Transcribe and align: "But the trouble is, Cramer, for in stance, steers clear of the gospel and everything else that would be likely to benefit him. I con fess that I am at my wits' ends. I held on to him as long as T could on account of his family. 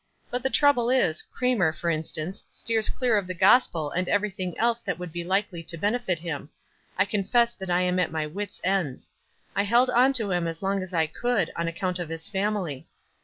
"But 0.31 0.41
the 0.41 0.49
trouble 0.49 0.89
is, 0.89 1.21
Cramer, 1.21 1.71
for 1.71 1.91
in 1.91 2.03
stance, 2.03 2.43
steers 2.49 2.89
clear 2.89 3.19
of 3.19 3.27
the 3.27 3.35
gospel 3.35 3.91
and 3.91 4.09
everything 4.09 4.57
else 4.57 4.81
that 4.81 4.97
would 4.97 5.11
be 5.11 5.23
likely 5.23 5.61
to 5.65 5.77
benefit 5.77 6.17
him. 6.17 6.49
I 6.97 7.05
con 7.05 7.23
fess 7.23 7.53
that 7.57 7.69
I 7.69 7.83
am 7.83 7.99
at 7.99 8.11
my 8.11 8.25
wits' 8.25 8.59
ends. 8.63 9.11
I 9.55 9.61
held 9.61 9.91
on 9.91 10.11
to 10.13 10.31
him 10.31 10.47
as 10.47 10.63
long 10.63 10.81
as 10.81 10.89
T 10.89 11.05
could 11.05 11.51
on 11.55 11.67
account 11.67 11.99
of 11.99 12.09
his 12.09 12.27
family. 12.27 12.87